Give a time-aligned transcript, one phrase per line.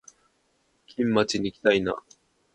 [0.87, 1.95] 金町にいきたいな